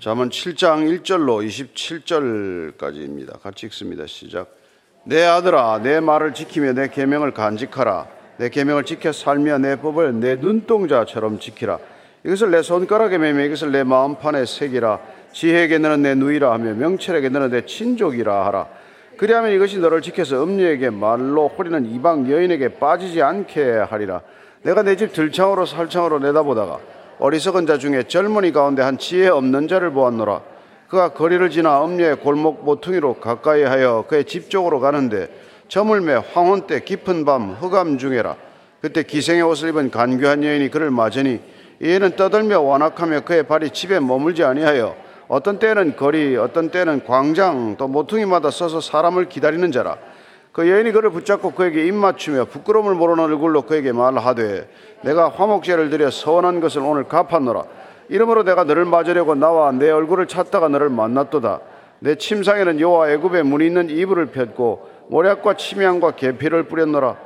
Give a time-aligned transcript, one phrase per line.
[0.00, 1.46] 잠언 7장 1절로
[2.76, 3.40] 27절까지입니다.
[3.40, 4.06] 같이 읽습니다.
[4.06, 4.54] 시작.
[5.04, 8.06] 내 아들아 내 말을 지키며 내 계명을 간직하라.
[8.38, 11.78] 내 계명을 지켜 살며 내 법을 내 눈동자처럼 지키라.
[12.24, 15.00] 이것을 내 손가락에 매며 이것을 내 마음판에 새기라.
[15.32, 18.68] 지혜에게 너는 내 누이라 하며 명철에게 너는 내 친족이라 하라.
[19.16, 24.20] 그리하면 이것이 너를 지켜서 음녀에게 말로 호리는 이방 여인에게 빠지지 않게 하리라.
[24.62, 26.80] 내가 내 집 들창으로 살창으로 내다보다가
[27.18, 30.42] 어리석은 자 중에 젊은이 가운데 한 지혜 없는 자를 보았노라.
[30.88, 35.28] 그가 거리를 지나 음녀의 골목 모퉁이로 가까이 하여 그의 집 쪽으로 가는데
[35.68, 38.36] 저물매 황혼 때 깊은 밤 흑암 중에라.
[38.80, 41.40] 그때 기생의 옷을 입은 간교한 여인이 그를 맞으니
[41.82, 44.94] 이에는 떠들며 완악하며 그의 발이 집에 머물지 아니하여
[45.28, 49.96] 어떤 때는 거리 어떤 때는 광장 또 모퉁이마다 서서 사람을 기다리는 자라.
[50.56, 54.66] 그 여인이 그를 붙잡고 그에게 입맞추며 부끄러움을 모르는 얼굴로 그에게 말하되
[55.02, 57.64] 내가 화목제를 드려 서원한 것을 오늘 갚았노라.
[58.08, 61.60] 이러므로 내가 너를 맞으려고 나와 내 얼굴을 찾다가 너를 만났도다.
[61.98, 67.16] 내 침상에는 여호와 애굽의 문이 있는 이불을 폈고 모략과 침향과 계피를 뿌렸노라.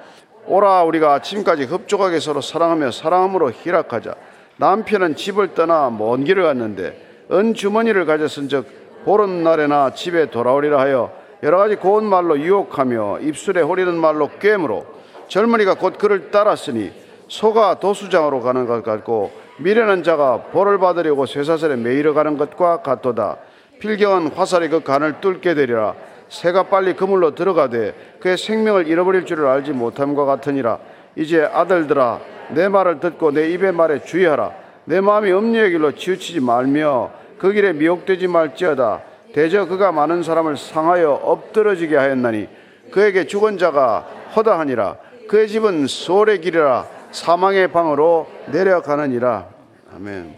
[0.46, 4.12] 오라 우리가 아침까지 흡족하게 서로 사랑하며 사랑함으로 희락하자.
[4.56, 11.56] 남편은 집을 떠나 먼 길을 갔는데 은 주머니를 가졌은즉 보름 날에나 집에 돌아오리라 하여 여러
[11.56, 14.84] 가지 고운 말로 유혹하며 입술에 호리는 말로 꿰므로
[15.28, 16.92] 젊은이가 곧 그를 따랐으니
[17.28, 23.36] 소가 도수장으로 가는 것 같고 미련한 자가 벌을 받으려고 쇠사슬에 매이러 가는 것과 같도다.
[23.78, 25.94] 필경은 화살이 그 간을 뚫게 되리라.
[26.28, 30.78] 새가 빨리 그물로 들어가되 그의 생명을 잃어버릴 줄을 알지 못함과 같으니라.
[31.16, 34.52] 이제 아들들아 내 말을 듣고 내 입의 말에 주의하라.
[34.84, 39.09] 내 마음이 음녀의 길로 치우치지 말며 그 길에 미혹되지 말지어다.
[39.32, 42.48] 대저 그가 많은 사람을 상하여 엎드러지게 하였나니
[42.90, 44.00] 그에게 죽은 자가
[44.34, 44.96] 허다하니라
[45.28, 49.48] 그의 집은 소의 길이라 사망의 방으로 내려가느니라
[49.94, 50.34] 아멘.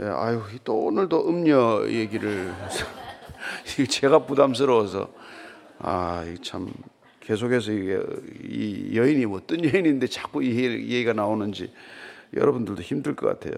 [0.00, 2.52] 예, 아유 또 오늘도 음녀 얘기를
[3.88, 5.08] 제가 부담스러워서
[5.78, 6.72] 아참
[7.20, 8.00] 계속해서 이게
[8.44, 11.72] 이 여인이 뭐 어떤 여인인데 자꾸 이 얘기가 나오는지
[12.34, 13.54] 여러분들도 힘들 것 같아요.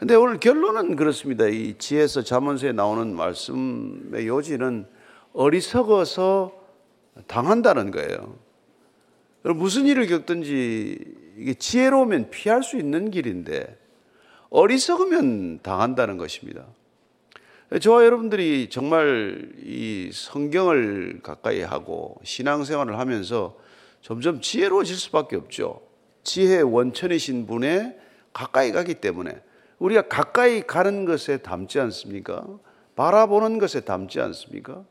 [0.00, 1.46] 근데 오늘 결론은 그렇습니다.
[1.46, 4.86] 이 지혜서 자문서에 나오는 말씀의 요지는
[5.34, 6.58] 어리석어서
[7.26, 8.38] 당한다는 거예요.
[9.42, 10.98] 무슨 일을 겪든지
[11.36, 13.78] 이게 지혜로우면 피할 수 있는 길인데
[14.48, 16.64] 어리석으면 당한다는 것입니다.
[17.82, 23.54] 저와 여러분들이 정말 이 성경을 가까이 하고 신앙생활을 하면서
[24.00, 25.82] 점점 지혜로워질 수밖에 없죠.
[26.24, 27.98] 지혜 원천이신 분에
[28.32, 29.42] 가까이 가기 때문에
[29.80, 32.46] 우리가 가까이 가는 것에 담지 않습니까?
[32.96, 34.84] 바라보는 것에 담지 않습니까?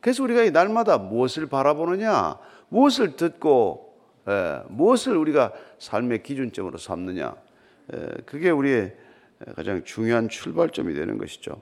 [0.00, 2.36] 그래서 우리가 날마다 무엇을 바라보느냐,
[2.68, 3.96] 무엇을 듣고,
[4.28, 7.34] 에, 무엇을 우리가 삶의 기준점으로 삼느냐,
[7.92, 8.94] 에, 그게 우리의
[9.54, 11.60] 가장 중요한 출발점이 되는 것이죠.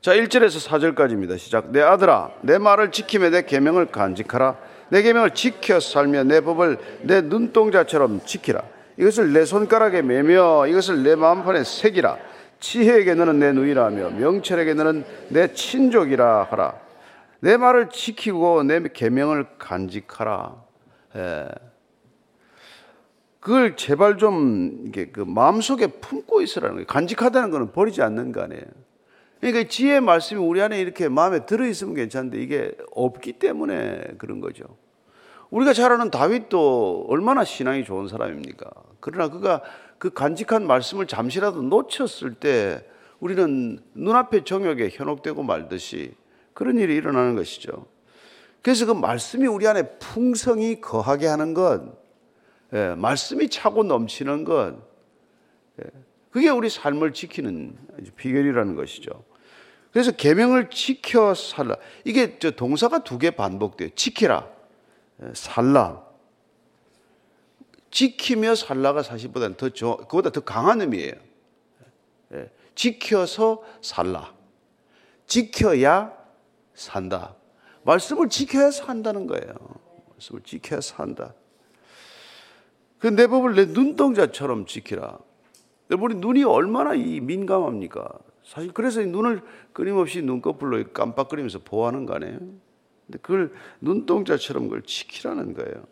[0.00, 1.38] 자, 1절에서 4절까지입니다.
[1.38, 1.70] 시작.
[1.72, 4.58] 내 아들아, 내 말을 지키며 내 계명을 간직하라.
[4.90, 8.62] 내 계명을 지켜 살며 내 법을 내 눈동자처럼 지키라.
[8.98, 12.18] 이것을 내 손가락에 매며 이것을 내 마음판에 새기라.
[12.60, 16.74] 지혜에게 너는 내 누이라며 명철에게 너는 내 친족이라 하라.
[17.40, 20.64] 내 말을 지키고 내 계명을 간직하라.
[21.16, 21.48] 예.
[23.38, 26.86] 그걸 제발 좀 이게 그 마음속에 품고 있으라는 거예요.
[26.86, 28.62] 간직하다는 것은 버리지 않는 거 아니에요.
[29.40, 34.64] 그러니까 지혜의 말씀이 우리 안에 이렇게 마음에 들어 있으면 괜찮은데 이게 없기 때문에 그런 거죠.
[35.50, 38.68] 우리가 잘 아는 다윗도 얼마나 신앙이 좋은 사람입니까?
[39.00, 39.62] 그러나 그가
[39.98, 42.84] 그 간직한 말씀을 잠시라도 놓쳤을 때
[43.20, 46.14] 우리는 눈앞의 정욕에 현혹되고 말듯이
[46.54, 47.86] 그런 일이 일어나는 것이죠.
[48.62, 51.82] 그래서 그 말씀이 우리 안에 풍성히 거하게 하는 것,
[52.72, 54.74] 예, 말씀이 차고 넘치는 것,
[55.80, 55.84] 예,
[56.30, 57.76] 그게 우리 삶을 지키는
[58.16, 59.24] 비결이라는 것이죠.
[59.92, 61.76] 그래서 계명을 지켜 살라.
[62.04, 63.90] 이게 저 동사가 두 개 반복돼요.
[63.94, 64.48] 지키라,
[65.22, 66.07] 예, 살라.
[67.90, 71.14] 지키며 살라가 사실보다는 더 저, 그보다 더 강한 의미예요.
[72.34, 72.50] 예.
[72.74, 74.34] 지켜서 살라.
[75.26, 76.12] 지켜야
[76.74, 77.34] 산다.
[77.82, 79.54] 말씀을 지켜야 산다는 거예요.
[80.10, 81.34] 말씀을 지켜야 산다.
[82.98, 85.18] 그 내 법을 내 눈동자처럼 지키라.
[85.98, 88.08] 우리 눈이 얼마나 이 민감합니까?
[88.44, 89.42] 사실 그래서 눈을
[89.72, 92.38] 끊임없이 눈꺼풀로 깜빡거리면서 보호하는 거 아니에요?
[92.38, 95.86] 근데 그걸 눈동자처럼 그걸 지키라는 거예요.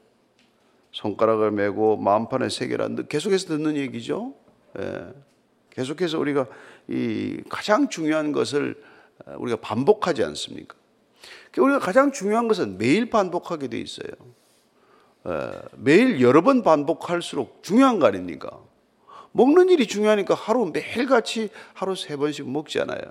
[0.96, 2.88] 손가락을 메고 마음판에 새겨라.
[3.08, 4.34] 계속해서 듣는 얘기죠.
[4.78, 5.12] 예.
[5.70, 6.46] 계속해서 우리가
[6.88, 8.82] 이 가장 중요한 것을
[9.36, 10.74] 우리가 반복하지 않습니까?
[11.52, 14.08] 그러니까 우리가 가장 중요한 것은 매일 반복하게 돼 있어요.
[15.26, 15.50] 예.
[15.76, 18.58] 매일 여러 번 반복할수록 중요한 거 아닙니까?
[19.32, 23.02] 먹는 일이 중요하니까 하루 매일같이 하루 세 번씩 먹잖아요.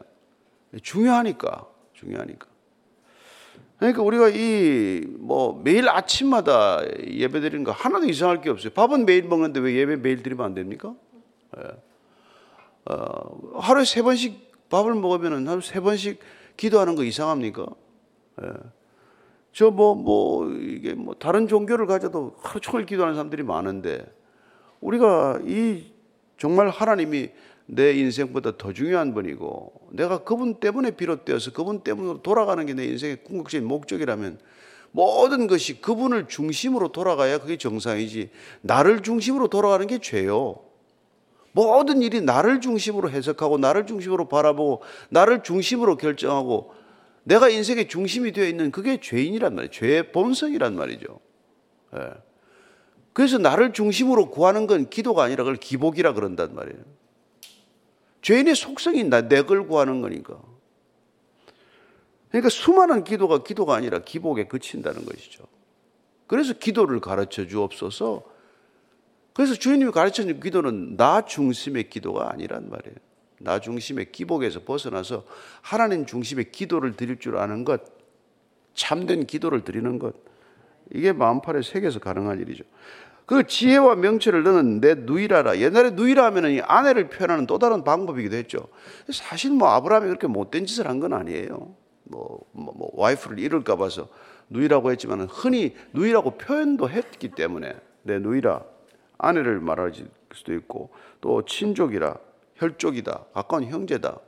[0.82, 2.48] 중요하니까, 중요하니까.
[3.78, 8.72] 그러니까 우리가 이 뭐 매일 아침마다 예배 드리는 거 하나도 이상할 게 없어요.
[8.74, 10.94] 밥은 매일 먹는데 왜 예배 매일 드리면 안 됩니까?
[11.58, 11.64] 예.
[12.86, 16.20] 어, 하루에 세 번씩 밥을 먹으면 하루 세 번씩
[16.58, 17.66] 기도하는 거 이상합니까?
[18.44, 18.48] 예.
[19.52, 24.06] 저 뭐, 뭐, 이게 뭐, 다른 종교를 가져도 하루 종일 기도하는 사람들이 많은데,
[24.82, 25.94] 우리가 이
[26.38, 27.30] 정말 하나님이
[27.68, 33.24] 내 인생보다 더 중요한 분이고, 내가 그분 때문에 비롯되어서 그분 때문에 돌아가는 게 내 인생의
[33.24, 34.40] 궁극적인 목적이라면,
[34.92, 38.30] 모든 것이 그분을 중심으로 돌아가야 그게 정상이지,
[38.62, 40.62] 나를 중심으로 돌아가는 게 죄요.
[41.52, 46.74] 모든 일이 나를 중심으로 해석하고, 나를 중심으로 바라보고, 나를 중심으로 결정하고,
[47.24, 49.72] 내가 인생의 중심이 되어 있는 그게 죄인이란 말이에요.
[49.72, 51.20] 죄의 본성이란 말이죠.
[51.96, 52.12] 예.
[53.14, 56.80] 그래서 나를 중심으로 구하는 건 기도가 아니라 그걸 기복이라 그런단 말이에요.
[58.26, 60.42] 죄인의 속성이 내걸 구하는 거니까.
[62.30, 65.46] 그러니까 수많은 기도가 기도가 아니라 기복에 그친다는 것이죠.
[66.26, 68.24] 그래서 기도를 가르쳐 주옵소서.
[69.34, 72.96] 그래서 주님이 가르쳐 준 기도는 나 중심의 기도가 아니란 말이에요.
[73.42, 75.24] 나 중심의 기복에서 벗어나서
[75.62, 77.84] 하나님 중심의 기도를 드릴 줄 아는 것,
[78.74, 80.16] 참된 기도를 드리는 것,
[80.92, 82.64] 이게 마음팔의 세계에서 가능한 일이죠.
[83.26, 85.58] 그 지혜와 명철을 너는 내 누이라라.
[85.60, 88.68] 옛날에 누이라 하면은 이 아내를 표현하는 또 다른 방법이기도 했죠.
[89.12, 91.76] 사실 뭐 아브라함이 그렇게 못된 짓을 한 건 아니에요.
[92.04, 94.08] 뭐, 뭐, 뭐 와이프를 잃을까 봐서
[94.50, 98.62] 누이라고 했지만 흔히 누이라고 표현도 했기 때문에 내 누이라
[99.18, 99.92] 아내를 말할
[100.34, 102.16] 수도 있고 또 친족이라
[102.56, 103.26] 혈족이다.
[103.34, 104.20] 가까운 형제다.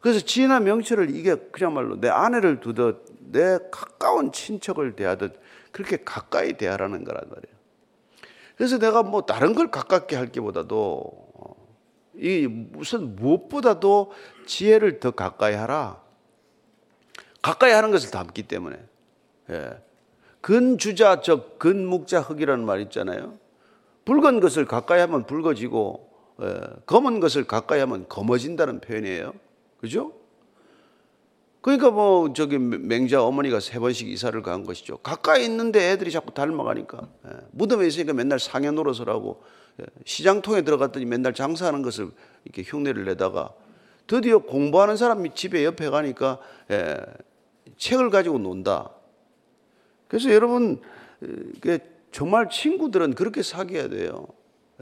[0.00, 5.38] 그래서 지혜나 명철을 이게 그야말로 내 아내를 두듯 내 가까운 친척을 대하듯
[5.72, 7.51] 그렇게 가까이 대하라는 거란 말이에요.
[8.56, 11.22] 그래서 내가 뭐 다른 걸 가깝게 할 게보다도
[12.16, 14.12] 이 무슨 무엇보다도
[14.46, 16.00] 지혜를 더 가까이 하라.
[17.40, 18.78] 가까이 하는 것을 담기 때문에.
[19.50, 19.70] 예.
[20.40, 23.34] 근주자 적 근묵자 흑이라는 말 있잖아요.
[24.04, 26.10] 붉은 것을 가까이 하면 붉어지고
[26.42, 29.32] 예, 검은 것을 가까이 하면 검어진다는 표현이에요.
[29.80, 30.12] 그죠?
[31.62, 34.98] 그러니까 뭐 저기 맹자 어머니가 세 번씩 이사를 간 것이죠.
[34.98, 39.42] 가까이 있는데 애들이 자꾸 닮아가니까 예, 무덤에 있으니까 맨날 상해 노릇을 하고
[39.80, 42.10] 예, 시장통에 들어갔더니 맨날 장사하는 것을
[42.44, 43.54] 이렇게 흉내를 내다가
[44.08, 46.38] 드디어 공부하는 사람이 집에 옆에 가니까
[46.72, 46.96] 예,
[47.76, 48.90] 책을 가지고 논다.
[50.08, 50.82] 그래서 여러분
[52.10, 54.26] 정말 친구들은 그렇게 사귀어야 돼요.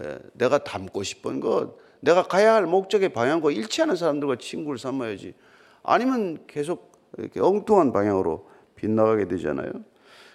[0.03, 5.35] 예, 내가 담고 싶은 것, 내가 가야 할 목적의 방향과 일치하는 사람들과 친구를 삼아야지.
[5.83, 9.71] 아니면 계속 이렇게 엉뚱한 방향으로 빗나가게 되잖아요.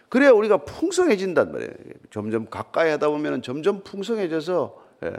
[0.10, 1.72] 그래야 우리가 풍성해진단 말이에요.
[2.12, 5.14] 점점 가까이 하다 보면 점점 풍성해져서 예,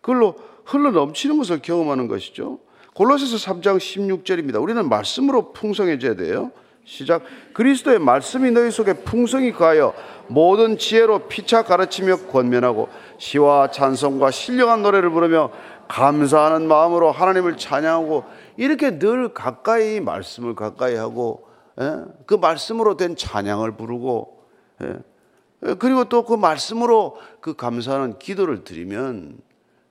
[0.00, 0.34] 그걸로
[0.64, 2.58] 흘러 넘치는 것을 경험하는 것이죠.
[2.94, 4.60] 골로새서 3장 16절입니다.
[4.60, 6.50] 우리는 말씀으로 풍성해져야 돼요.
[6.84, 7.22] 시작.
[7.54, 9.94] 그리스도의 말씀이 너희 속에 풍성히 가하여
[10.26, 12.88] 모든 지혜로 피차 가르치며 권면하고
[13.18, 15.50] 시와 찬송과 신령한 노래를 부르며
[15.88, 18.24] 감사하는 마음으로 하나님을 찬양하고
[18.56, 21.48] 이렇게 늘 가까이 말씀을 가까이 하고
[21.80, 22.04] 예?
[22.26, 24.44] 그 말씀으로 된 찬양을 부르고
[24.82, 25.74] 예?
[25.78, 29.38] 그리고 또 그 말씀으로 그 감사하는 기도를 드리면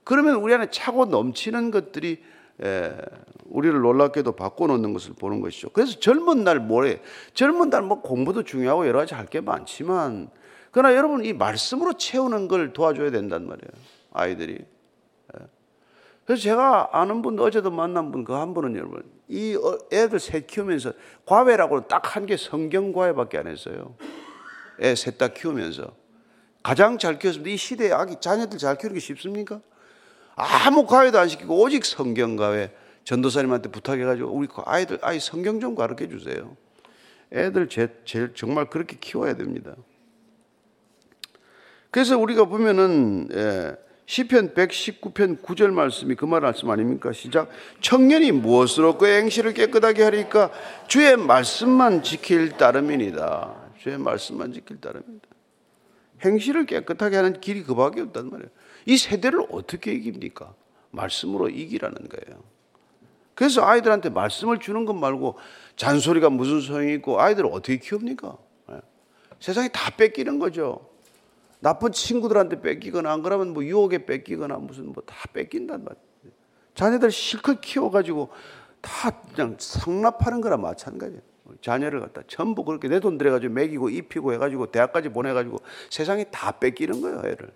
[0.04, 2.22] 그러면 우리 안에 차고 넘치는 것들이
[2.62, 2.94] 예,
[3.46, 5.70] 우리를 놀랍게도 바꿔놓는 것을 보는 것이죠.
[5.70, 7.00] 그래서 젊은 날 모레,
[7.34, 10.28] 젊은 날 뭐 공부도 중요하고 여러 가지 할 게 많지만,
[10.70, 13.70] 그러나 여러분 이 말씀으로 채우는 걸 도와줘야 된단 말이에요.
[14.12, 14.58] 아이들이.
[16.22, 16.26] 예.
[16.26, 20.46] 그래서 제가 아는 분, 어제도 만난 분, 그 한 분은 여러분, 이 어, 애들 셋
[20.46, 20.92] 키우면서
[21.26, 23.96] 과외라고 딱한게 성경 과외밖에 안 했어요.
[24.80, 25.94] 애 셋 다 키우면서.
[26.62, 27.50] 가장 잘 키웠습니다.
[27.50, 29.60] 이 시대에 아기, 자녀들 잘 키우는 게 쉽습니까?
[30.36, 32.72] 아무 과외도 안 시키고 오직 성경 과외.
[33.04, 36.56] 전도사님한테 부탁해가지고 우리 그 아이들 아이 성경 좀 가르쳐 주세요.
[37.32, 39.74] 애들 제, 제일 정말 그렇게 키워야 됩니다.
[41.90, 43.76] 그래서 우리가 보면은 예,
[44.06, 47.12] 시편 119편 9절 말씀이 그 말 말씀 아닙니까?
[47.12, 47.48] 시작.
[47.80, 50.50] 청년이 무엇으로 그 행실을 깨끗하게 하리까?
[50.88, 53.54] 주의 말씀만 지킬 따름이니다.
[53.78, 55.28] 주의 말씀만 지킬 따름이다.
[56.24, 58.50] 행실을 깨끗하게 하는 길이 그밖에 없단 말이에요.
[58.86, 60.54] 이 세대를 어떻게 이깁니까?
[60.90, 62.42] 말씀으로 이기라는 거예요.
[63.34, 65.38] 그래서 아이들한테 말씀을 주는 것 말고
[65.76, 68.36] 잔소리가 무슨 소용이 있고 아이들을 어떻게 키웁니까?
[68.68, 68.76] 네.
[69.40, 70.91] 세상이 다 뺏기는 거죠.
[71.62, 76.02] 나쁜 친구들한테 뺏기거나 안 그러면 뭐 유혹에 뺏기거나 무슨 뭐 다 뺏긴단 말이에요.
[76.74, 78.30] 자녀들 실컷 키워가지고
[78.80, 81.22] 다 그냥 상납하는 거나 마찬가지예요.
[81.60, 87.00] 자녀를 갖다 전부 그렇게 내 돈 들여가지고 먹이고 입히고 해가지고 대학까지 보내가지고 세상이 다 뺏기는
[87.00, 87.52] 거예요, 애를.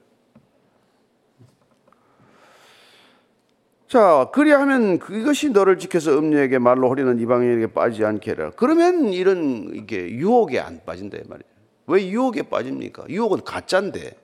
[3.89, 8.51] 자, 그리하면 그것이 너를 지켜서 음녀에게 말로 허리는 이방인에게 빠지지 않게 해라.
[8.57, 11.56] 그러면 이런 이게 유혹에 안 빠진다 말이에요.
[11.87, 13.07] 왜 유혹에 빠집니까?
[13.09, 14.17] 유혹은 가짜인데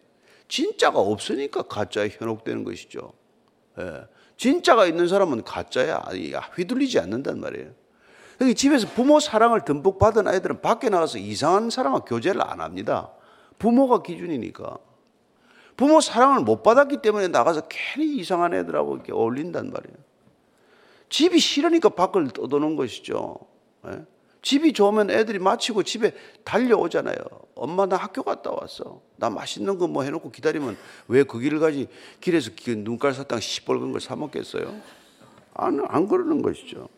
[0.49, 3.12] 진짜가 없으니까 가짜에 현혹되는 것이죠.
[3.78, 4.07] 예.
[4.37, 6.02] 진짜가 있는 사람은 가짜야
[6.57, 7.71] 휘둘리지 않는단 말이에요.
[8.40, 13.12] 여기 집에서 부모 사랑을 듬뿍 받은 아이들은 밖에 나가서 이상한 사랑과 교제를 안 합니다.
[13.59, 14.78] 부모가 기준이니까.
[15.76, 19.97] 부모 사랑을 못 받았기 때문에 나가서 괜히 이상한 애들하고 이렇게 어울린단 말이에요.
[21.09, 23.37] 집이 싫으니까 밖을 떠도는 것이죠.
[23.87, 24.04] 예?
[24.42, 26.12] 집이 좋으면 애들이 마치고 집에
[26.44, 27.14] 달려오잖아요.
[27.54, 29.00] 엄마 나 학교 갔다 왔어.
[29.16, 30.76] 나 맛있는 거 뭐 해놓고 기다리면
[31.08, 31.88] 왜 그 길을 가지
[32.20, 34.75] 길에서 그 눈깔 사탕 시뻘건 걸 사 먹겠어요?
[35.54, 36.88] 안, 안 그러는 것이죠.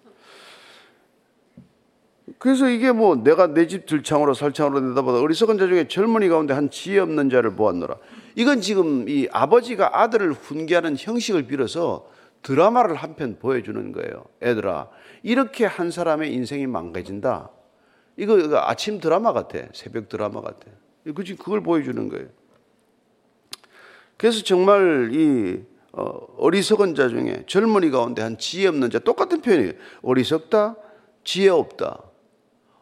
[2.38, 6.70] 그래서 이게 뭐 내가 내 집 들창으로 살창으로 내다보다 어리석은 자 중에 젊은이 가운데 한
[6.70, 7.96] 지혜 없는 자를 보았노라.
[8.36, 12.08] 이건 지금 이 아버지가 아들을 훈계하는 형식을 빌어서
[12.42, 14.24] 드라마를 한 편 보여주는 거예요.
[14.42, 14.88] 애들아,
[15.24, 17.50] 이렇게 한 사람의 인생이 망가진다.
[18.18, 19.58] 이거, 이거 아침 드라마 같아.
[19.72, 20.70] 새벽 드라마 같아.
[21.14, 22.28] 그지 그걸 보여주는 거예요.
[24.18, 25.62] 그래서 정말 이
[25.92, 29.72] 어, 리석은 자 중에 젊은이 가운데 한 지혜 없는 자 똑같은 표현이에요.
[30.02, 30.76] 어리석다,
[31.24, 32.02] 지혜 없다.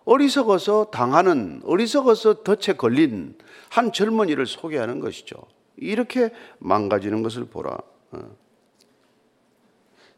[0.04, 3.36] 어리석어서 당하는 어리석어서 덫에 걸린
[3.70, 5.36] 한 젊은이를 소개하는 것이죠.
[5.76, 7.78] 이렇게 망가지는 것을 보라.
[8.10, 8.36] 어.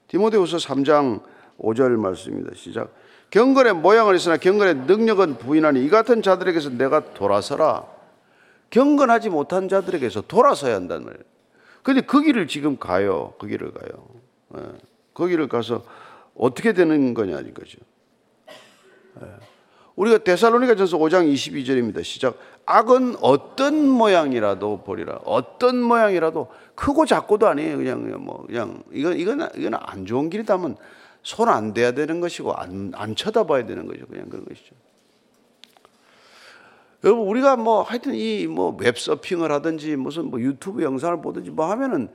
[0.09, 2.53] 디모데후서 3장 5절 말씀입니다.
[2.55, 2.93] 시작.
[3.31, 7.85] 경건의 모양을 있으나 경건의 능력은 부인하니 이 같은 자들에게서 내가 돌아서라.
[8.71, 11.25] 경건하지 못한 자들에게서 돌아서야 한다는 말이에요.
[11.83, 13.35] 근데 그 길을 지금 가요.
[13.39, 14.09] 그 길을 가요.
[14.57, 14.61] 예.
[15.13, 15.85] 그 길을 가서
[16.35, 17.79] 어떻게 되는 거냐 이거죠.
[19.23, 19.27] 예.
[19.97, 22.03] 우리가 데살로니가 전서 5장 22절입니다.
[22.03, 22.37] 시작.
[22.67, 25.21] 악은 어떤 모양이라도 보리라.
[25.25, 27.77] 어떤 모양이라도 크고 작고도 아니에요.
[27.77, 30.77] 그냥 뭐 그냥 이건 이건 이건 안 좋은 길이다면
[31.25, 34.07] 손 안 대야 되는 것이고 안, 안 쳐다봐야 되는 거죠.
[34.07, 34.75] 그냥 그런 것이죠.
[37.03, 42.09] 여러분 우리가 뭐 하여튼 이 뭐 웹서핑을 하든지 무슨 뭐 유튜브 영상을 보든지 뭐 하면은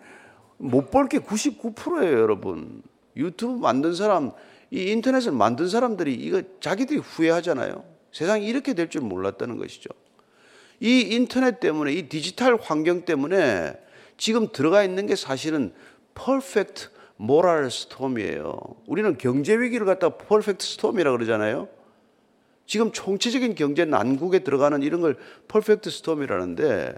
[0.57, 2.81] 못 볼 게 99%예요, 여러분.
[3.15, 4.31] 유튜브 만든 사람
[4.71, 7.83] 이 인터넷을 만든 사람들이 이거 자기들이 후회하잖아요.
[8.11, 9.89] 세상이 이렇게 될 줄 몰랐다는 것이죠.
[10.79, 13.73] 이 인터넷 때문에 이 디지털 환경 때문에
[14.17, 15.73] 지금 들어가 있는 게 사실은
[16.13, 16.89] perfect
[17.21, 18.57] moral storm이에요.
[18.87, 21.67] 우리는 경제 위기를 갖다 perfect storm이라 그러잖아요.
[22.65, 25.17] 지금 총체적인 경제 난국에 들어가는 이런 걸
[25.49, 26.95] perfect storm이라는데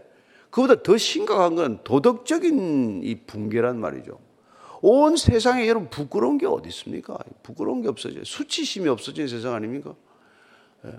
[0.52, 4.20] 그보다 더 심각한 건 도덕적인 이 붕괴란 말이죠.
[4.84, 7.18] 온 세상에 여러분 부끄러운 게 어디 있습니까?
[7.42, 8.24] 부끄러운 게 없어져요.
[8.24, 9.96] 수치심이 없어진 세상 아닙니까?
[10.86, 10.92] 예.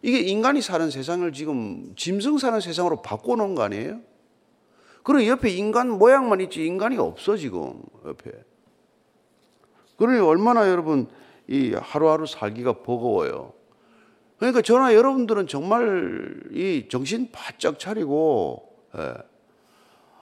[0.00, 4.00] 이게 인간이 사는 세상을 지금 짐승 사는 세상으로 바꿔놓은 거 아니에요?
[5.02, 8.30] 그리고 옆에 인간 모양만 있지 인간이 없어 지금 옆에.
[10.02, 11.06] 그러니 얼마나 여러분
[11.46, 13.52] 이 하루하루 살기가 버거워요.
[14.36, 19.14] 그러니까 저나 여러분들은 정말 이 정신 바짝 차리고 예.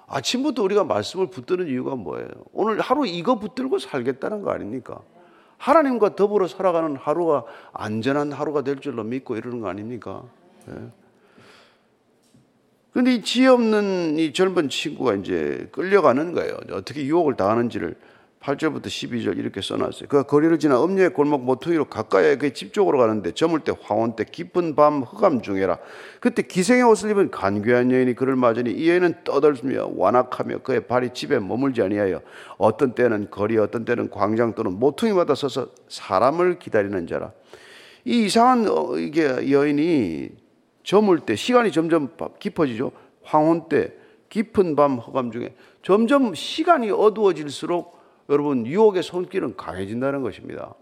[0.07, 2.29] 아침부터 우리가 말씀을 붙드는 이유가 뭐예요?
[2.53, 5.01] 오늘 하루 이거 붙들고 살겠다는 거 아닙니까?
[5.57, 10.25] 하나님과 더불어 살아가는 하루가 안전한 하루가 될 줄로 믿고 이러는 거 아닙니까?
[12.93, 13.15] 그런데 예.
[13.15, 16.59] 이 지혜 없는 이 젊은 친구가 이제 끌려가는 거예요.
[16.73, 17.97] 어떻게 유혹을 당하는지를
[18.41, 20.09] 8절부터 12절 이렇게 써놨어요.
[20.09, 24.77] 그 거리를 지나 음녀의 골목 모퉁이로 가까이 그집 쪽으로 가는데 저물 때 황혼 때 깊은
[24.77, 25.79] 밤 흑암 중에라.
[26.21, 31.39] 그때 기생의 옷을 입은 간귀한 여인이 그를 맞으니 이 여인은 떠들며 완악하며 그의 발이 집에
[31.39, 32.23] 머물지 아니하여
[32.57, 37.33] 어떤 때는 거리 어떤 때는 광장 또는 모퉁이마다 서서 사람을 기다리는 자라.
[38.07, 40.31] 이 이상한 어, 이게 여인이
[40.83, 42.93] 저물 때 시간이 점점 깊어지죠.
[43.23, 43.93] 황혼 때
[44.31, 48.00] 깊은 밤 흑암 중에 점점 시간이 어두워질수록
[48.31, 50.75] 여러분 유혹의 손길은 강해진다는 것입니다.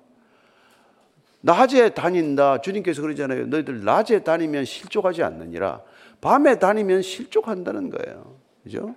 [1.40, 2.60] 낮에 다닌다.
[2.60, 3.46] 주님께서 그러잖아요.
[3.46, 5.80] 너희들 낮에 다니면 실족하지 않느니라.
[6.20, 8.36] 밤에 다니면 실족한다는 거예요.
[8.62, 8.94] 그죠?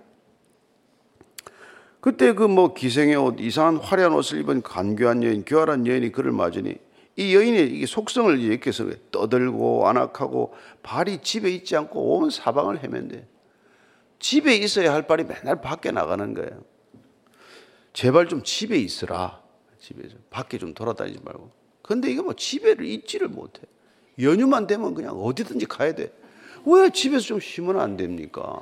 [2.00, 6.74] 그때 그 뭐 기생의 옷, 이상한 화려한 옷을 입은 간교한 여인, 교활한 여인이 그를 맞으니
[7.14, 13.24] 이 여인의 이 속성을 이렇게 해서 떠들고 안악하고 발이 집에 있지 않고 온 사방을 헤맨대.
[14.18, 16.71] 집에 있어야 할 발이 맨날 밖에 나가는 거예요.
[17.92, 19.40] 제발 좀 집에 있으라.
[19.78, 21.50] 집에 좀 밖에 좀 돌아다니지 말고.
[21.82, 23.62] 근데 이거 뭐 집에를 있지를 못해.
[24.20, 26.12] 연휴만 되면 그냥 어디든지 가야 돼.
[26.64, 28.60] 왜 집에서 좀 쉬면 안 됩니까?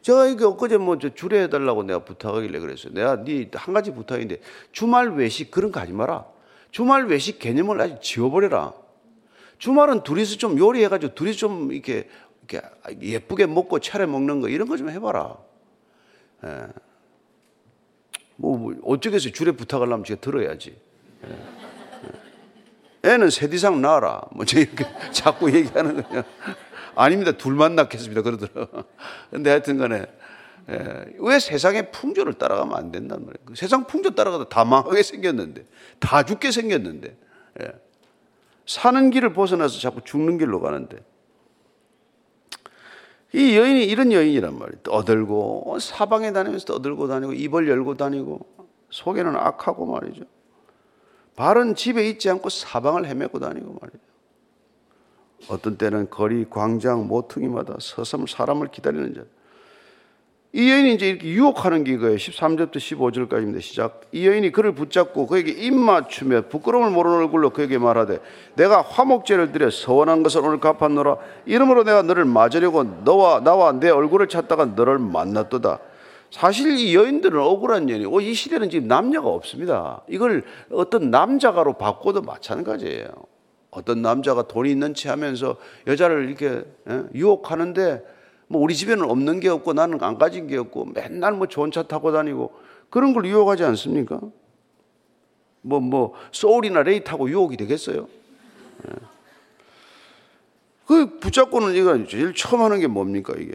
[0.00, 2.92] 제가 이게 엊그제 뭐 주례 해 달라고 내가 부탁하길래 그랬어요.
[2.94, 4.40] 내가 네 한 가지 부탁인데
[4.72, 6.24] 주말 외식 그런 거 하지 마라.
[6.70, 8.72] 주말 외식 개념을 아직 지워버려라.
[9.58, 12.08] 주말은 둘이서 좀 요리해가지고 둘이 좀 이렇게,
[12.48, 12.62] 이렇게
[13.02, 15.36] 예쁘게 먹고 차려 먹는 거 이런 거 좀 해봐라.
[16.44, 16.66] 예.
[18.38, 19.32] 뭐, 뭐 어쩌겠어요.
[19.32, 20.76] 줄에 부탁을 하면 제가 들어야지.
[21.26, 23.08] 예.
[23.08, 23.12] 예.
[23.12, 24.22] 애는 셋 이상 낳아라.
[24.32, 26.24] 뭐, 저 이렇게 자꾸 얘기하는 거냐.
[26.94, 27.32] 아닙니다.
[27.32, 28.22] 둘만 낳겠습니다.
[28.22, 28.84] 그러더라고.
[29.30, 30.06] 근데 하여튼 간에,
[30.70, 31.04] 예.
[31.18, 33.44] 왜 세상의 풍조를 따라가면 안 된단 말이에요.
[33.44, 35.66] 그 세상 풍조 따라가다 다 망하게 생겼는데,
[35.98, 37.16] 다 죽게 생겼는데,
[37.62, 37.72] 예.
[38.66, 40.98] 사는 길을 벗어나서 자꾸 죽는 길로 가는데,
[43.34, 44.82] 이 여인이 이런 여인이란 말이에요.
[44.82, 48.40] 떠들고 사방에 다니면서 떠들고 다니고 입을 열고 다니고
[48.90, 50.24] 속에는 악하고 말이죠.
[51.36, 53.98] 발은 집에 있지 않고 사방을 헤매고 다니고 말이죠.
[55.48, 59.22] 어떤 때는 거리, 광장, 모퉁이마다 서서 사람을 기다리는 자.
[60.52, 62.16] 이 여인이 이제 이렇게 유혹하는 게 이거예요.
[62.16, 63.60] 13절부터 15절까지입니다.
[63.60, 64.00] 시작.
[64.12, 68.18] 이 여인이 그를 붙잡고 그에게 입 맞추며 부끄러움을 모르는 얼굴로 그에게 말하되
[68.54, 71.18] 내가 화목제를 드려 서원한 것을 오늘 갚았노라.
[71.44, 75.80] 이러므로 내가 너를 맞으려고 너와 나와 내 얼굴을 찾다가 너를 만났도다.
[76.30, 80.02] 사실 이 여인들은 억울한 여인이 이 시대는 지금 남녀가 없습니다.
[80.08, 83.08] 이걸 어떤 남자가로 바꿔도 마찬가지예요.
[83.70, 88.02] 어떤 남자가 돈이 있는 체 하면서 여자를 이렇게 예, 유혹하는데
[88.48, 91.82] 뭐 우리 집에는 없는 게 없고 나는 안 가진 게 없고 맨날 뭐 좋은 차
[91.82, 92.52] 타고 다니고
[92.90, 94.20] 그런 걸 유혹하지 않습니까?
[95.60, 98.08] 뭐, 뭐, 소울이나 레이 타고 유혹이 되겠어요?
[98.86, 98.92] 예.
[100.86, 103.54] 그 붙잡고는 이거 제일 처음 하는 게 뭡니까, 이게?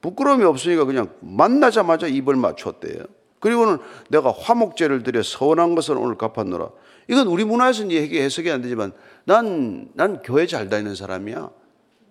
[0.00, 3.04] 부끄러움이 없으니까 그냥 만나자마자 입을 맞췄대요.
[3.40, 6.70] 그리고는 내가 화목제를 드려 서운한 것을 오늘 갚았노라.
[7.08, 8.92] 이건 우리 문화에서는 얘기 해석이 안 되지만
[9.24, 11.50] 난, 난 교회 잘 다니는 사람이야.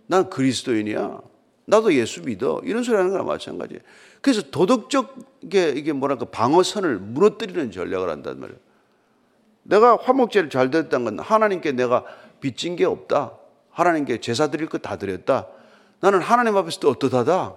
[0.07, 1.19] 난 그리스도인이야.
[1.65, 2.61] 나도 예수 믿어.
[2.63, 3.81] 이런 소리 하는 거랑 마찬가지예요.
[4.21, 8.59] 그래서 도덕적 게 이게 뭐랄까 방어선을 무너뜨리는 전략을 한단 말이에요.
[9.63, 12.05] 내가 화목제를 잘 드렸다는 건 하나님께 내가
[12.39, 13.33] 빚진 게 없다.
[13.71, 15.47] 하나님께 제사 드릴 거 다 드렸다.
[15.99, 17.55] 나는 하나님 앞에서도 어떠하다.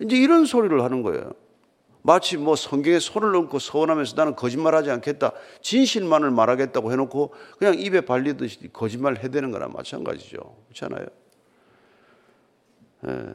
[0.00, 1.32] 이제 이런 소리를 하는 거예요.
[2.02, 5.32] 마치 뭐 성경에 손을 얹고 서원하면서 나는 거짓말하지 않겠다.
[5.60, 10.38] 진실만을 말하겠다고 해놓고 그냥 입에 발리듯이 거짓말 해대는 거나 마찬가지죠.
[10.68, 11.06] 그렇잖아요.
[13.06, 13.34] 예.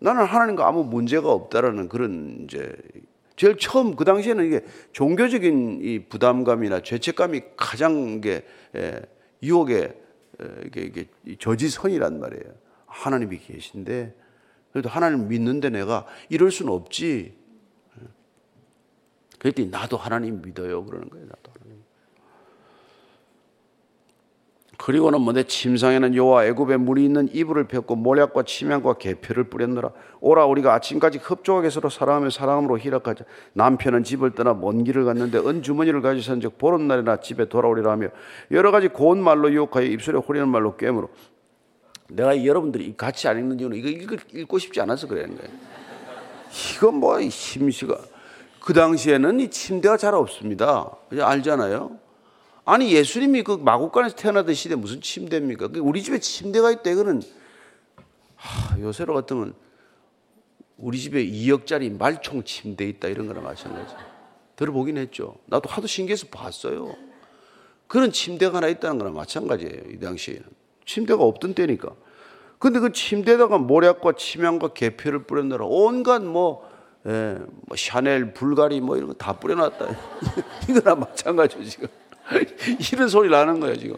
[0.00, 2.74] 나는 하나님과 아무 문제가 없다라는 그런 이제
[3.36, 8.44] 제일 처음 그 당시에는 이게 종교적인 이 부담감이나 죄책감이 가장 게
[8.76, 9.02] 예,
[9.42, 9.94] 유혹의
[10.66, 12.54] 이게, 이게 저지선이란 말이에요.
[12.86, 14.14] 하나님이 계신데
[14.72, 17.34] 그래도 하나님 믿는데 내가 이럴 수는 없지.
[18.00, 18.06] 예.
[19.38, 21.26] 그랬더니 나도 하나님 믿어요 그러는 거예요.
[21.26, 21.57] 나도.
[24.78, 29.90] 그리고는 뭐내 침상에는 여호와 애굽의 물이 있는 이불을 펴고 모략과 침향과 계표를 뿌렸노라.
[30.20, 33.24] 오라 우리가 아침까지 흡족하게 서로 사랑하며 사랑함으로 희락하자.
[33.54, 38.08] 남편은 집을 떠나 먼 길을 갔는데 은 주머니를 가지선즉 보름날이나 집에 돌아오리라 하며
[38.52, 41.10] 여러 가지 고운 말로 유혹하여 입술에 호리는 말로 꿰므로
[42.08, 45.50] 내가 여러분들이 같이 안 읽는 이유는 이거 읽고 싶지 않아서 그러는 거예요.
[46.76, 47.98] 이건 뭐 심시가
[48.60, 50.88] 그 당시에는 이 침대가 잘 없습니다.
[51.10, 52.07] 알잖아요.
[52.68, 55.68] 아니 예수님이 그 마국간에서 태어나던 시대 무슨 침대입니까?
[55.68, 57.22] 그 우리 집에 침대가 있다 이거는
[58.36, 59.54] 하, 요새로 같으면
[60.76, 63.94] 우리 집에 2억짜리 말총 침대 있다 이런 거랑 마찬가지.
[64.56, 65.36] 들어보긴 했죠.
[65.46, 66.94] 나도 하도 신기해서 봤어요.
[67.86, 69.84] 그런 침대가 하나 있다는 거랑 마찬가지예요.
[69.90, 70.44] 이 당시에는.
[70.84, 71.94] 침대가 없던 때니까.
[72.58, 76.68] 근데 그 침대에다가 모략과 침향과 계표를 뿌렸느라 온갖 뭐,
[77.06, 79.86] 예, 뭐 샤넬, 불가리 뭐 이런 거 다 뿌려놨다.
[80.68, 81.88] 이거랑 마찬가지죠, 지금.
[82.92, 83.96] 이런 소리 나는 거예요, 지금.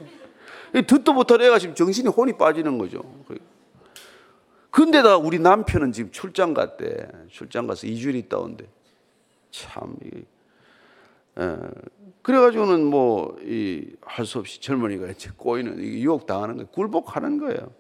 [0.87, 3.03] 듣도 못한 애가 지금 정신이 혼이 빠지는 거죠.
[4.71, 7.09] 근데다 우리 남편은 지금 출장 갔대.
[7.29, 8.66] 출장 가서 2주일 있다 온대.
[9.51, 10.23] 참, 이
[11.40, 11.57] 예.
[12.23, 16.69] 그래가지고는 뭐, 이, 할 수 없이 젊은이가 이제 꼬이는, 유혹 당하는 거예요.
[16.69, 17.73] 굴복하는 거예요.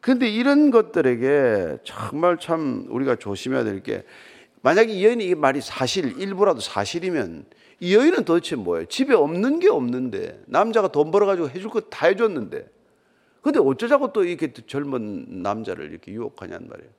[0.00, 4.04] 근데 이런 것들에게 정말 참 우리가 조심해야 될 게,
[4.62, 7.46] 만약에 이 여인이 이 말이 사실, 일부라도 사실이면
[7.80, 8.86] 이 여인은 도대체 뭐예요?
[8.86, 12.68] 집에 없는 게 없는데 남자가 돈 벌어가지고 해줄 거 다 해줬는데
[13.42, 16.90] 근데 어쩌자고 또 이렇게 젊은 남자를 이렇게 유혹하냔 말이에요.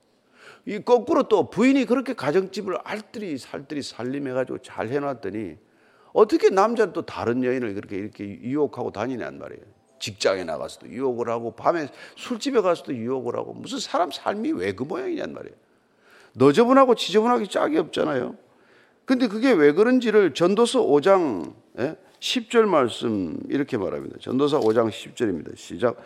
[0.66, 5.56] 이 거꾸로 또 부인이 그렇게 가정집을 알뜰히 살뜰히 살림해가지고 잘 해놨더니
[6.12, 9.62] 어떻게 남자는 또 다른 여인을 그렇게 이렇게 유혹하고 다니냔 말이에요.
[9.98, 15.32] 직장에 나가서도 유혹을 하고 밤에 술집에 가서도 유혹을 하고 무슨 사람 삶이 왜 그 모양이냔
[15.34, 15.54] 말이에요.
[16.34, 18.36] 너저분하고 지저분하기 짝이 없잖아요.
[19.08, 21.50] 근데 그게 왜 그런지를 전도서 5장
[22.20, 22.66] 10절 예?
[22.66, 24.18] 말씀 이렇게 말합니다.
[24.20, 25.56] 전도서 5장 10절입니다.
[25.56, 25.96] 시작.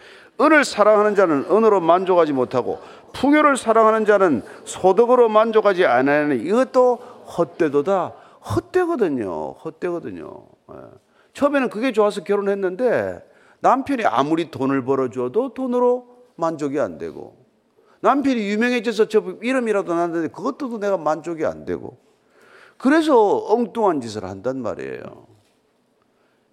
[0.41, 2.79] 은을 사랑하는 자는 은으로 만족하지 못하고
[3.13, 6.95] 풍요를 사랑하는 자는 소득으로 만족하지 않으니 이것도
[7.37, 8.13] 헛되도다.
[8.55, 9.51] 헛되거든요.
[9.65, 10.47] 헛되거든요.
[10.71, 10.77] 예.
[11.33, 13.21] 처음에는 그게 좋아서 결혼했는데
[13.59, 17.37] 남편이 아무리 돈을 벌어줘도 돈으로 만족이 안 되고
[17.99, 22.02] 남편이 유명해져서 저 이름이라도 났는데 그것도 내가 만족이 안 되고
[22.83, 25.29] 그래서 엉뚱한 짓을 한단 말이에요.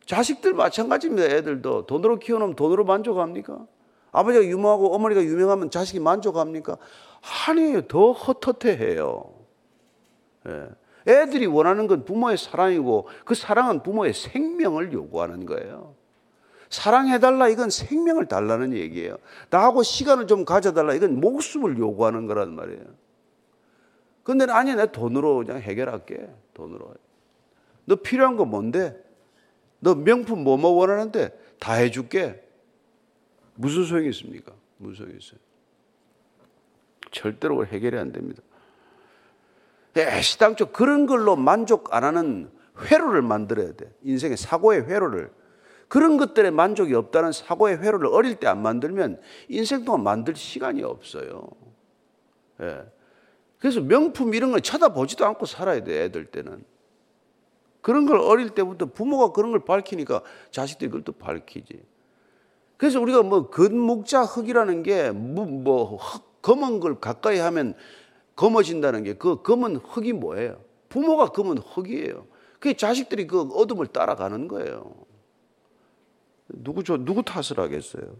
[0.06, 1.28] 자식들 마찬가지입니다.
[1.28, 3.66] 애들도 돈으로 키워놓으면 돈으로 만족합니까?
[4.12, 6.78] 아버지가 유명하고 어머니가 유명하면 자식이 만족합니까?
[7.48, 7.88] 아니에요.
[7.88, 9.34] 더 헛헛해해요.
[10.50, 10.70] 예.
[11.12, 15.96] 애들이 원하는 건 부모의 사랑이고 그 사랑은 부모의 생명을 요구하는 거예요.
[16.70, 19.18] 사랑해달라 이건 생명을 달라는 얘기예요.
[19.50, 22.84] 나하고 시간을 좀 가져달라 이건 목숨을 요구하는 거란 말이에요.
[24.30, 26.30] 근데 아니 내 돈으로 그냥 해결할게.
[26.54, 26.94] 돈으로.
[27.86, 28.96] 너 필요한 거 뭔데?
[29.80, 32.48] 너 명품 뭐뭐 뭐 원하는데 다 해줄게.
[33.56, 34.54] 무슨 소용이 있습니까?
[34.78, 35.40] 무슨 소용이 있어요?
[37.10, 38.44] 절대로 해결이 안 됩니다.
[39.98, 42.52] 애시당초 그런 걸로 만족 안 하는
[42.84, 43.92] 회로를 만들어야 돼.
[44.04, 45.32] 인생의 사고의 회로를.
[45.88, 51.50] 그런 것들에 만족이 없다는 사고의 회로를 어릴 때 안 만들면 인생 동안 만들 시간이 없어요.
[52.62, 52.99] 예.
[53.60, 56.64] 그래서 명품 이런 걸 쳐다보지도 않고 살아야 돼, 애들 때는.
[57.82, 61.82] 그런 걸 어릴 때부터 부모가 그런 걸 밝히니까 자식들이 그걸 또 밝히지.
[62.78, 67.76] 그래서 우리가 뭐 근묵자 흙이라는 게뭐 흙, 검은 걸 가까이 하면
[68.36, 70.64] 검어진다는 게 그 검은 흙이 뭐예요?
[70.88, 72.26] 부모가 검은 흙이에요.
[72.60, 74.94] 그 자식들이 그 어둠을 따라가는 거예요.
[76.48, 78.16] 누구 저 누구 탓을 하겠어요?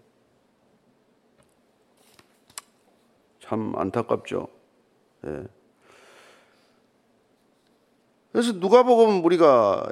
[3.40, 4.59] 참 안타깝죠.
[5.26, 5.44] 예.
[8.32, 9.88] 그래서 누가복음 우리가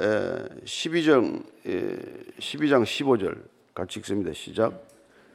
[0.63, 1.97] 12장 예,
[2.39, 4.31] 12장 예, 15절 같이 읽습니다.
[4.33, 4.87] 시작.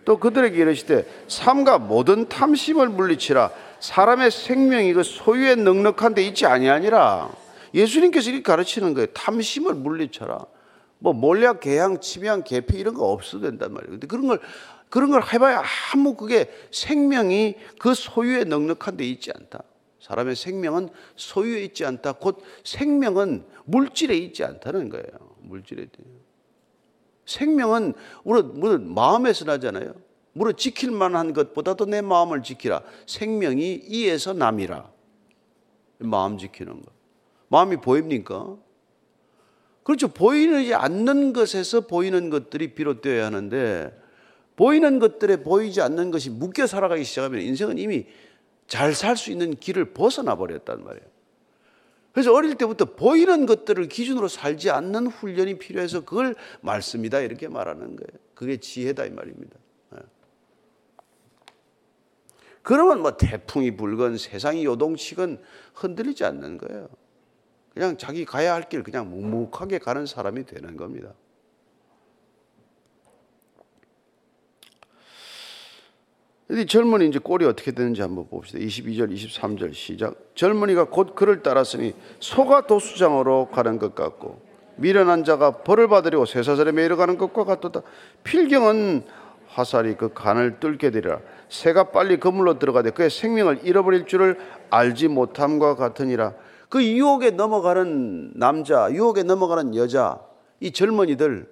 [0.04, 3.50] 또 그들에게 이르시되 삼가 모든 탐심을 물리치라
[3.80, 7.30] 사람의 생명이 그 소유에 넉넉한 데 있지 아니하니라.
[7.74, 9.06] 예수님께서 이렇게 가르치는 거예요.
[9.08, 10.46] 탐심을 물리쳐라.
[10.98, 13.90] 뭐 몰약, 개양, 침양, 개피 이런 거 없어도 된단 말이에요.
[13.90, 14.40] 근데 그런 걸
[14.88, 19.62] 그런 걸 해봐야 아무 그게 생명이 그 소유에 넉넉한 데 있지 않다.
[20.02, 22.14] 사람의 생명은 소유에 있지 않다.
[22.14, 25.06] 곧 생명은 물질에 있지 않다는 거예요.
[25.42, 25.86] 물질에.
[27.24, 29.94] 생명은 우리 마음에서 나잖아요.
[30.32, 32.82] 무릇 지킬 만한 것보다도 내 마음을 지키라.
[33.06, 34.90] 생명이 이에서 남이라.
[35.98, 36.90] 마음 지키는 거.
[37.48, 38.56] 마음이 보입니까?
[39.84, 40.08] 그렇죠.
[40.08, 43.96] 보이지 않는 것에서 보이는 것들이 비롯되어야 하는데
[44.56, 48.06] 보이는 것들에 보이지 않는 것이 묶여 살아가기 시작하면 인생은 이미
[48.66, 51.06] 잘 살 수 있는 길을 벗어나 버렸단 말이에요.
[52.12, 58.20] 그래서 어릴 때부터 보이는 것들을 기준으로 살지 않는 훈련이 필요해서 그걸 말씀이다 이렇게 말하는 거예요.
[58.34, 59.56] 그게 지혜다 이 말입니다.
[62.62, 65.42] 그러면 뭐 태풍이 불건 세상이 요동치건
[65.74, 66.88] 흔들리지 않는 거예요.
[67.74, 71.12] 그냥 자기 가야 할 길 그냥 묵묵하게 가는 사람이 되는 겁니다.
[76.52, 78.58] 이 젊은이 이제 꼴이 어떻게 되는지 한번 봅시다.
[78.58, 80.14] 22절, 23절 시작.
[80.34, 84.42] 젊은이가 곧 그를 따랐으니 소가 도수장으로 가는 것 같고
[84.76, 87.80] 미련한 자가 벌을 받으려고 쇠사슬에 매이러 가는 것과 같도다.
[88.22, 89.04] 필경은
[89.48, 91.20] 화살이 그 간을 뚫게 되리라.
[91.48, 94.38] 새가 빨리 그물로 들어가되 그의 생명을 잃어버릴 줄을
[94.68, 96.34] 알지 못함과 같으니라.
[96.68, 100.18] 그 유혹에 넘어가는 남자, 유혹에 넘어가는 여자,
[100.60, 101.46] 이 젊은이들,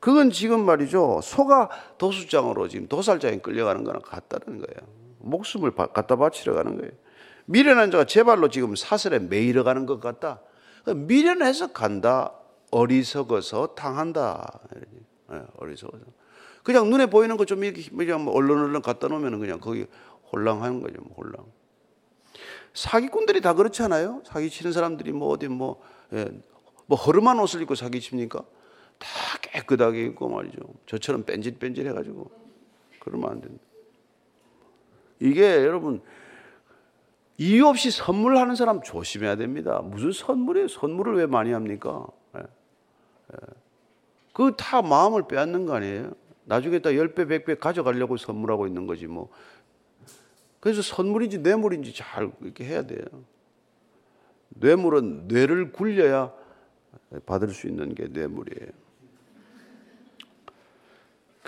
[0.00, 1.20] 그건 지금 말이죠.
[1.22, 4.90] 소가 도수장으로 지금 도살장에 끌려가는 거랑 같다는 거예요.
[5.18, 6.90] 목숨을 갖다 바치러 가는 거예요.
[7.44, 10.40] 미련한 자가 제 발로 지금 사슬에 매이러 가는 것 같다.
[10.86, 12.32] 미련해서 간다.
[12.70, 14.60] 어리석어서 당한다.
[15.32, 16.04] 예, 어리석어서.
[16.62, 19.86] 그냥 눈에 보이는 거 좀 이렇게 그냥 뭐 얼른얼른 갖다 놓으면 그냥 거기
[20.32, 21.44] 홀랑하는 거죠, 뭐 홀랑.
[22.72, 24.22] 사기꾼들이 다 그렇잖아요.
[24.24, 25.82] 사기 치는 사람들이 뭐 어디 뭐,
[26.12, 26.28] 예,
[26.86, 28.42] 뭐 허름한 옷을 입고 사기 칩니까?
[29.00, 29.08] 다
[29.40, 30.58] 깨끗하게 입고 말이죠.
[30.86, 32.30] 저처럼 뺀질뺀질 해가지고.
[33.00, 33.62] 그러면 안 된다.
[35.18, 36.00] 이게 여러분,
[37.38, 39.80] 이유 없이 선물하는 사람 조심해야 됩니다.
[39.82, 40.68] 무슨 선물이에요?
[40.68, 42.06] 선물을 왜 많이 합니까?
[42.36, 42.40] 예.
[42.40, 43.36] 예.
[44.34, 46.12] 그다 마음을 빼앗는 거 아니에요?
[46.44, 49.30] 나중에 다 10배, 100배 가져가려고 선물하고 있는 거지 뭐.
[50.60, 53.04] 그래서 선물인지 뇌물인지 잘 이렇게 해야 돼요.
[54.50, 56.32] 뇌물은 뇌를 굴려야
[57.24, 58.70] 받을 수 있는 게 뇌물이에요.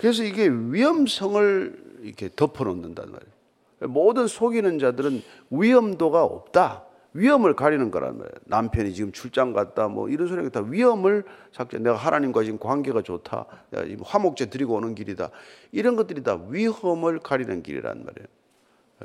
[0.03, 3.89] 그래서 이게 위험성을 이렇게 덮어놓는단 말이에요.
[3.89, 6.83] 모든 속이는 자들은 위험도가 없다.
[7.13, 8.33] 위험을 가리는 거란 말이에요.
[8.43, 11.77] 남편이 지금 출장 갔다 뭐 이런 소리가 다 위험을 삭제.
[11.77, 13.45] 내가 하나님과 지금 관계가 좋다.
[13.69, 15.29] 내가 지금 화목제 드리고 오는 길이다.
[15.71, 18.27] 이런 것들이 다 위험을 가리는 길이란 말이에요.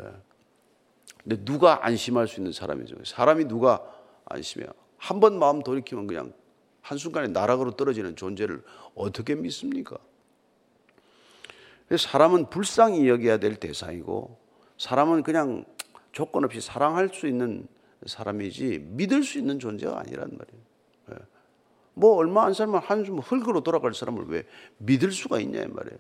[0.01, 0.05] 예.
[1.23, 2.97] 근데 누가 안심할 수 있는 사람이죠.
[3.05, 3.85] 사람이 누가
[4.25, 4.71] 안심해요.
[4.97, 6.33] 한 번 마음 돌이키면 그냥
[6.83, 8.65] 한순간에 나락으로 떨어지는 존재를
[8.97, 9.97] 어떻게 믿습니까?
[11.97, 14.39] 사람은 불쌍히 여겨야 될 대상이고
[14.77, 15.65] 사람은 그냥
[16.13, 17.67] 조건 없이 사랑할 수 있는
[18.07, 20.63] 사람이지 믿을 수 있는 존재가 아니란 말이에요.
[21.13, 21.15] 예.
[21.95, 24.45] 뭐 얼마 안 살면 한숨 흙으로 돌아갈 사람을 왜
[24.79, 25.99] 믿을 수가 있냐 이 말이에요.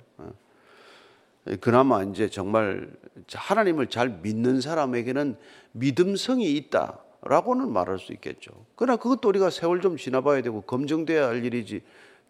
[1.48, 1.56] 예.
[1.56, 2.90] 그나마 이제 정말
[3.32, 5.36] 하나님을 잘 믿는 사람에게는
[5.72, 8.52] 믿음성이 있다 라고는 말할 수 있겠죠.
[8.76, 11.82] 그러나 그것도 우리가 세월 좀 지나봐야 되고 검증돼야 할 일이지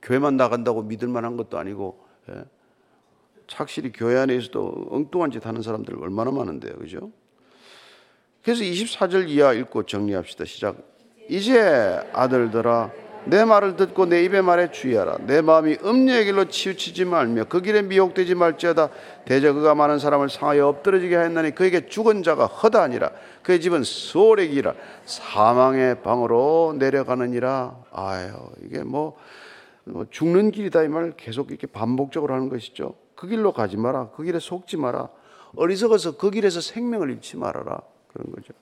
[0.03, 2.45] 교회만 나간다고 믿을 만한 것도 아니고 예.
[3.49, 6.75] 착실히 교회 안에서도 엉뚱한 짓 하는 사람들 얼마나 많은데요.
[6.75, 7.11] 그죠?
[8.45, 10.45] 그래서 24절 이하 읽고 정리합시다.
[10.45, 10.77] 시작.
[11.29, 11.61] 이제
[12.13, 12.91] 아들들아
[13.25, 15.19] 내 말을 듣고 내 입의 말에 주의하라.
[15.27, 18.89] 내 마음이 음녀의 길로 치우치지 말며 그 길에 미혹되지 말지어다.
[19.27, 23.11] 대저 그가 많은 사람을 상하여 엎드러지게 하였나니 그에게 죽은 자가 허다하니라.
[23.43, 27.77] 그의 집은 수월의 길이라 사망의 방으로 내려가느니라.
[27.93, 28.33] 아유
[28.65, 29.17] 이게 뭐,
[29.85, 32.95] 뭐 죽는 길이다 이 말 계속 이렇게 반복적으로 하는 것이죠.
[33.19, 34.11] 그 길로 가지 마라.
[34.11, 35.09] 그 길에 속지 마라.
[35.57, 37.81] 어리석어서 그 길에서 생명을 잃지 말아라.
[38.13, 38.55] 그런 거죠.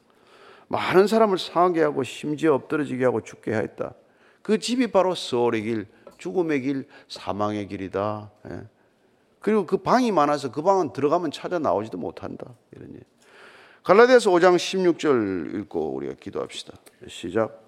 [0.69, 3.93] 많은 사람을 상하게 하고 심지어 엎드러지게 하고 죽게 하였다.
[4.41, 8.31] 그 집이 바로 소울의 길, 죽음의 길, 사망의 길이다.
[8.49, 8.63] 예.
[9.41, 12.47] 그리고 그 방이 많아서 그 방은 들어가면 찾아 나오지도 못한다.
[12.75, 13.01] 이런 예.
[13.83, 16.73] 갈라디아서 5장 16절 읽고 우리가 기도합시다.
[17.09, 17.63] 시작.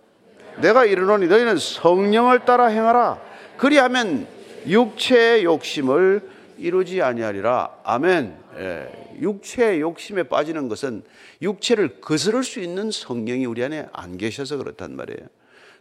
[0.63, 3.21] 내가 이르노니 너희는 성령을 따라 행하라.
[3.59, 4.27] 그리하면
[4.67, 7.81] 육체의 욕심을 이루지 아니하리라.
[7.85, 8.37] 아멘.
[8.59, 9.17] 예.
[9.21, 11.03] 육체의 욕심에 빠지는 것은
[11.41, 15.29] 육체를 거스를 수 있는 성령이 우리 안에 안 계셔서 그렇단 말이에요.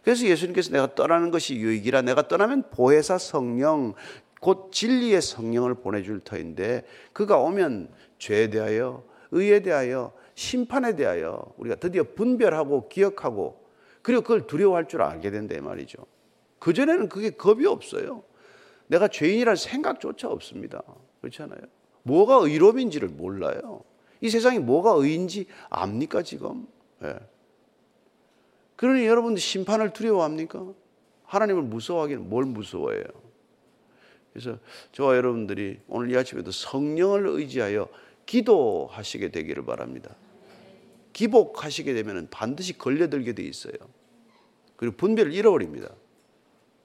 [0.02, 3.94] 그래서 예수님께서 내가 떠나는 것이 유익이라 내가 떠나면 보혜사 성령
[4.40, 7.88] 곧 진리의 성령을 보내줄 터인데 그가 오면
[8.18, 13.66] 죄에 대하여 의에 대하여 심판에 대하여 우리가 드디어 분별하고 기억하고
[14.02, 15.98] 그리고 그걸 두려워할 줄 알게 된다 말이죠.
[16.60, 18.22] 그전에는 그게 겁이 없어요.
[18.88, 20.82] 내가 죄인이라는 생각조차 없습니다.
[21.20, 21.60] 그렇잖아요.
[22.02, 23.84] 뭐가 의로움인지를 몰라요.
[24.20, 26.66] 이 세상이 뭐가 의인지 압니까, 지금?
[27.00, 27.14] 네.
[28.76, 30.72] 그러니 여러분들 심판을 두려워합니까?
[31.24, 33.04] 하나님을 무서워하기는 뭘 무서워해요?
[34.32, 34.58] 그래서
[34.92, 37.88] 저와 여러분들이 오늘 이 아침에도 성령을 의지하여
[38.24, 40.14] 기도하시게 되기를 바랍니다.
[41.12, 43.72] 기복하시게 되면 반드시 걸려들게 돼 있어요.
[44.76, 45.90] 그리고 분별을 잃어버립니다.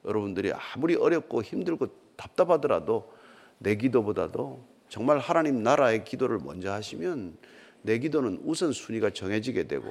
[0.06, 3.12] 여러분들이 아무리 어렵고 힘들고 답답하더라도
[3.58, 7.38] 내 기도보다도 정말 하나님 나라의 기도를 먼저 하시면
[7.82, 9.86] 내 기도는 우선 순위가 정해지게 되고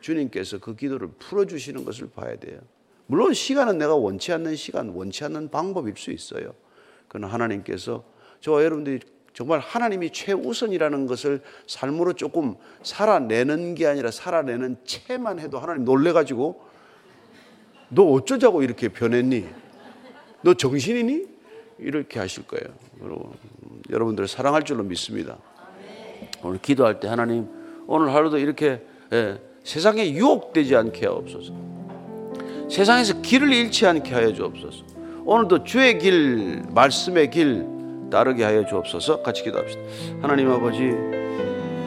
[0.00, 2.60] 주님께서 그 기도를 풀어주시는 것을 봐야 돼요.
[3.06, 6.54] 물론 시간은 내가 원치 않는 시간, 원치 않는 방법일 수 있어요.
[7.08, 8.04] 그러나 하나님께서
[8.40, 9.00] 저와 여러분들이
[9.32, 16.71] 정말 하나님이 최우선이라는 것을 삶으로 조금 살아내는 게 아니라 살아내는 채만 해도 하나님 놀래가지고
[17.94, 19.46] 너 어쩌자고 이렇게 변했니?
[20.42, 21.26] 너 정신이니?
[21.78, 22.74] 이렇게 하실 거예요.
[23.02, 23.32] 여러분,
[23.90, 25.38] 여러분들을 사랑할 줄로 믿습니다.
[26.42, 27.48] 오늘 기도할 때 하나님
[27.86, 28.80] 오늘 하루도 이렇게
[29.12, 31.52] 예, 세상에 유혹되지 않게 하옵소서.
[32.70, 34.84] 세상에서 길을 잃지 않게 하여 주옵소서.
[35.24, 37.66] 오늘도 주의 길, 말씀의 길
[38.10, 39.22] 따르게 하여 주옵소서.
[39.22, 39.80] 같이 기도합시다.
[40.22, 40.90] 하나님 아버지,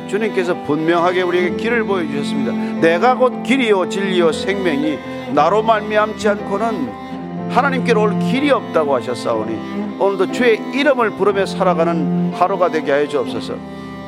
[0.07, 2.79] 주님께서 분명하게 우리에게 길을 보여주셨습니다.
[2.79, 10.59] 내가 곧 길이요 진리요 생명이 나로 말미암지 않고는 하나님께로 올 길이 없다고 하셨사오니 오늘도 주의
[10.73, 13.55] 이름을 부르며 살아가는 하루가 되게 하여 주옵소서.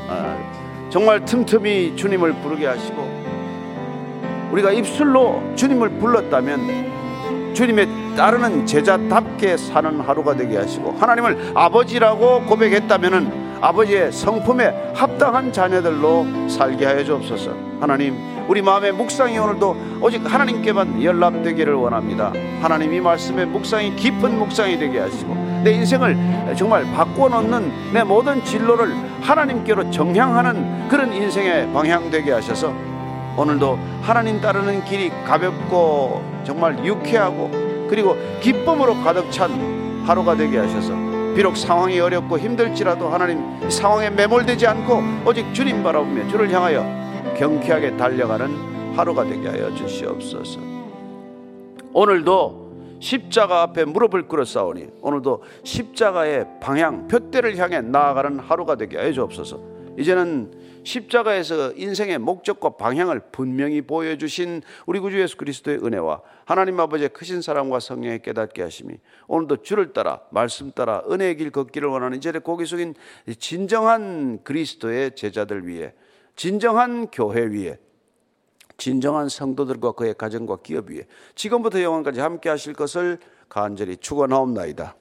[0.10, 0.38] 아,
[0.90, 3.18] 정말 틈틈이 주님을 부르게 하시고
[4.52, 14.12] 우리가 입술로 주님을 불렀다면 주님의 따르는 제자답게 사는 하루가 되게 하시고 하나님을 아버지라고 고백했다면은 아버지의
[14.12, 17.52] 성품에 합당한 자녀들로 살게 하여 주옵소서.
[17.80, 18.16] 하나님,
[18.48, 22.32] 우리 마음의 묵상이 오늘도 오직 하나님께만 연락되기를 원합니다.
[22.62, 28.42] 하나님 이 말씀의 묵상이 깊은 묵상이 되게 하시고 내 인생을 정말 바꿔 놓는 내 모든
[28.46, 32.74] 진로를 하나님께로 정향하는 그런 인생의 방향 되게 하셔서
[33.36, 37.52] 오늘도 하나님 따르는 길이 가볍고 정말 유쾌하고
[37.90, 39.52] 그리고 기쁨으로 가득 찬
[40.06, 40.94] 하루가 되게 하셔서
[41.36, 47.07] 비록 상황이 어렵고 힘들지라도 하나님 상황에 매몰되지 않고 오직 주님 바라보며 주를 향하여
[47.38, 50.60] 경쾌하게 달려가는 하루가 되게 하여 주시옵소서.
[51.94, 59.12] 오늘도 십자가 앞에 무릎을 꿇어 싸우니 오늘도 십자가의 방향 표대를 향해 나아가는 하루가 되게 하여
[59.12, 59.78] 주옵소서.
[60.00, 60.52] 이제는
[60.84, 67.80] 십자가에서 인생의 목적과 방향을 분명히 보여주신 우리 구주 예수 그리스도의 은혜와 하나님 아버지의 크신 사랑과
[67.80, 68.96] 성령의 깨닫게 하심이
[69.28, 72.96] 오늘도 주를 따라 말씀 따라 은혜의 길 걷기를 원하는 이제 고개 숙인
[73.38, 75.94] 진정한 그리스도의 제자들 위해
[76.38, 77.80] 진정한 교회 위에
[78.78, 83.18] 진정한 성도들과 그의 가정과 기업 위에 지금부터 영원까지 함께 하실 것을
[83.50, 84.96] 간절히 축원하옵나이다.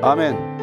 [0.00, 0.61] 아멘.